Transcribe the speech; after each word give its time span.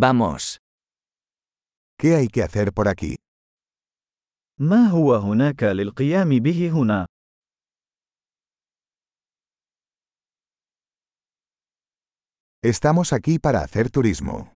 Vamos. 0.00 0.59
¿Qué 1.99 2.15
hay 2.15 2.27
que 2.29 2.43
hacer 2.43 2.71
por 2.71 2.87
aquí? 2.87 3.17
ما 4.59 4.87
هو 4.87 5.15
هناك 5.15 5.63
للقيام 5.63 6.29
به 6.39 6.69
هنا؟ 6.69 7.05
Estamos 12.63 13.11
aquí 13.11 13.37
para 13.39 13.59
hacer 13.63 13.89
turismo. 13.89 14.53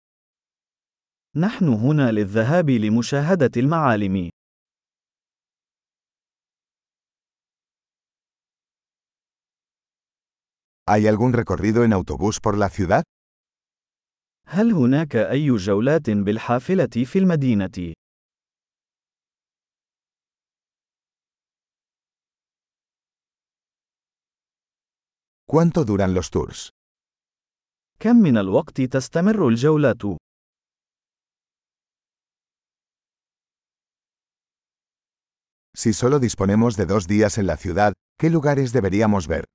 نحن 1.35 1.67
هنا 1.67 2.11
للذهاب 2.11 2.69
لمشاهدة 2.69 3.51
المعالم. 3.57 4.29
¿Hay 10.87 11.07
algún 11.07 11.31
recorrido 11.31 11.85
en 11.85 11.93
autobús 11.93 12.41
por 12.41 12.57
la 12.57 12.69
ciudad? 12.69 13.03
هل 14.53 14.71
هناك 14.71 15.15
أي 15.15 15.55
جولات 15.55 16.09
بالحافلة 16.09 17.05
في 17.05 17.19
المدينة؟ 17.19 17.93
¿Cuánto 25.51 25.85
duran 25.85 26.13
los 26.13 26.29
tours? 26.29 26.69
كم 27.99 28.15
من 28.15 28.37
الوقت 28.37 28.81
تستمر 28.81 29.47
الجولات؟ 29.47 30.01
Si 35.77 35.93
solo 35.93 36.19
disponemos 36.19 36.75
de 36.75 36.85
dos 36.85 37.07
días 37.07 37.37
en 37.37 37.47
la 37.47 37.55
ciudad, 37.55 37.93
¿qué 38.19 38.29
lugares 38.29 38.73
deberíamos 38.73 39.27
ver? 39.27 39.45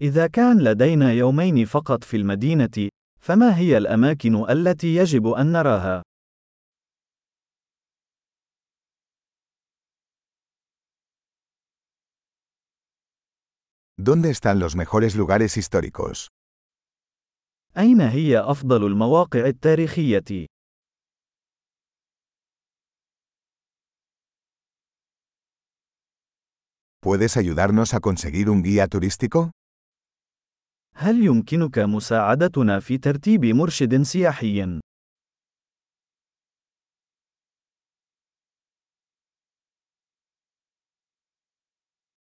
إذا 0.00 0.26
كان 0.26 0.64
لدينا 0.64 1.12
يومين 1.12 1.64
فقط 1.64 2.04
في 2.04 2.16
المدينة، 2.16 2.88
فما 3.26 3.58
هي 3.58 3.76
الأماكن 3.76 4.50
التي 4.50 4.96
يجب 4.96 5.26
أن 5.26 5.52
نراها؟ 5.52 6.02
¿Dónde 13.98 14.30
están 14.30 14.60
los 14.60 14.76
mejores 14.76 15.16
lugares 15.16 15.56
históricos? 15.56 16.28
أين 17.78 18.00
هي 18.00 18.38
أفضل 18.38 18.86
المواقع 18.86 19.46
التاريخية؟ 19.46 20.46
¿Puedes 27.00 27.36
ayudarnos 27.36 27.94
a 27.94 28.00
conseguir 28.00 28.50
un 28.50 28.62
guía 28.62 28.86
turístico? 28.86 29.50
هل 30.95 31.23
يمكنك 31.23 31.79
مساعدتنا 31.79 32.79
في 32.79 32.97
ترتيب 32.97 33.45
مرشد 33.45 34.01
سياحي؟ 34.01 34.79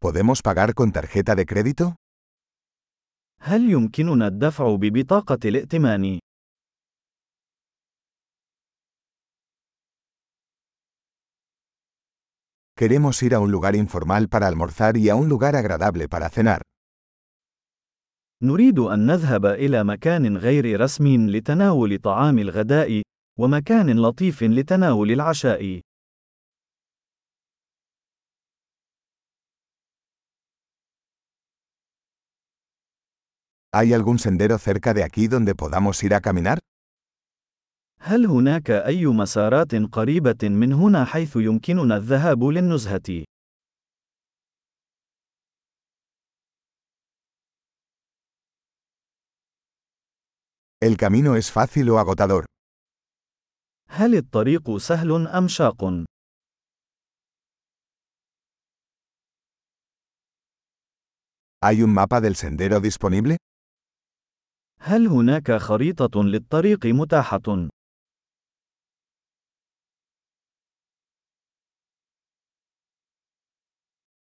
¿Podemos 0.01 0.43
pagar 0.43 0.75
con 0.75 0.93
tarjeta 0.93 1.35
de 1.35 1.47
crédito? 1.47 1.95
هل 3.41 3.71
يمكننا 3.71 4.27
الدفع 4.27 4.77
ببطاقة 4.77 5.39
الائتمان؟ 5.45 6.19
Queremos 12.79 13.23
ir 13.23 13.35
a 13.35 13.41
un 13.41 13.51
lugar 13.51 13.75
informal 13.75 14.29
para 14.29 14.47
almorzar 14.49 14.97
y 14.99 15.09
a 15.09 15.15
un 15.15 15.29
lugar 15.29 15.57
agradable 15.57 16.09
para 16.09 16.29
cenar. 16.29 16.63
نريد 18.44 18.80
أن 18.80 19.06
نذهب 19.06 19.46
إلى 19.46 19.84
مكان 19.84 20.38
غير 20.38 20.82
رسمي 20.82 21.18
لتناول 21.18 21.98
طعام 21.98 22.40
الغداء، 22.40 23.02
ومكان 23.40 24.00
لطيف 24.00 24.44
لتناول 24.44 25.12
العشاء. 25.12 25.82
¿Hay 33.74 33.94
algún 33.94 34.20
sendero 34.20 34.58
cerca 34.58 34.94
de 34.94 35.04
aquí 35.04 35.28
donde 35.28 35.56
podamos 35.56 36.04
ir 36.04 36.14
a 36.14 36.20
caminar? 36.20 36.60
هل 38.04 38.26
هناك 38.26 38.72
أي 38.72 39.06
مسارات 39.06 39.76
قريبة 39.76 40.50
من 40.50 40.74
هنا 40.74 41.06
حيث 41.06 41.36
يمكننا 41.36 41.98
الذهاب 41.98 42.44
للنزهة؟ 42.44 43.24
¿El 50.83 50.99
camino 50.99 51.37
es 51.37 51.51
fácil 51.51 51.89
o 51.91 51.99
agotador? 51.99 52.45
هل 53.89 54.15
الطريق 54.15 54.77
سهل 54.77 55.27
أم 55.27 55.49
شاق؟ 55.49 56.05
¿Hay 61.63 61.83
un 61.83 61.93
mapa 61.93 62.21
del 62.21 62.37
sendero 62.37 62.81
disponible? 62.81 63.37
هل 64.81 65.07
هناك 65.07 65.53
خريطة 65.53 66.23
للطريق 66.25 66.87
متاحة؟ 66.87 67.69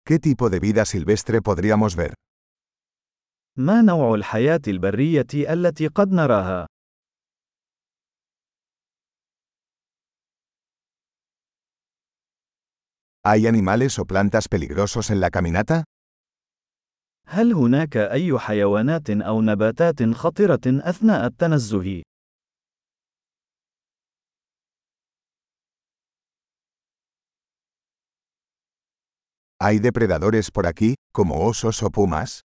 ¿Qué 0.07 0.19
tipo 0.19 0.49
de 0.49 0.59
vida 0.59 0.85
silvestre 0.85 1.41
podríamos 1.41 1.95
ver? 1.95 2.13
ما 3.60 3.82
نوع 3.82 4.14
الحياة 4.14 4.60
البرية 4.68 5.26
التي 5.34 5.86
قد 5.86 6.12
نراها؟ 6.12 6.66
¿Hay 13.26 13.46
animales 13.46 13.98
o 13.98 14.06
plantas 14.06 14.48
peligrosos 14.48 15.10
en 15.10 15.20
la 15.20 15.30
caminata? 15.30 15.84
هل 17.26 17.52
هناك 17.52 17.96
أي 17.96 18.38
حيوانات 18.38 19.10
أو 19.10 19.42
نباتات 19.42 20.02
خطرة 20.02 20.60
أثناء 20.66 21.26
التنزه؟ 21.26 22.02
¿Hay 29.62 29.78
depredadores 29.78 30.50
por 30.50 30.66
aquí, 30.66 30.94
como 31.12 31.46
osos 31.46 31.82
o 31.82 31.90
pumas? 31.90 32.40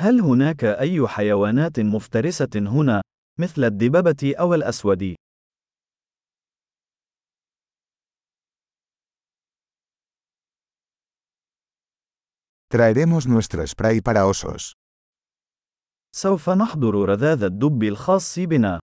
هل 0.00 0.20
هناك 0.20 0.64
أي 0.64 1.08
حيوانات 1.08 1.80
مفترسة 1.80 2.48
هنا، 2.56 3.02
مثل 3.40 3.64
الدببة 3.64 4.34
أو 4.40 4.54
الأسود؟ 4.54 5.14
Traeremos 12.74 13.26
nuestro 13.26 13.66
spray 13.66 14.00
para 14.00 14.26
osos. 14.26 14.72
سوف 16.16 16.50
نحضر 16.50 16.94
رذاذ 17.08 17.42
الدب 17.42 17.82
الخاص 17.82 18.38
بنا. 18.38 18.80